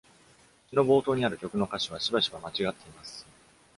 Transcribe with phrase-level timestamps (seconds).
[0.71, 3.23] 詩の冒頭にある曲の歌詞はしばしば間違っています。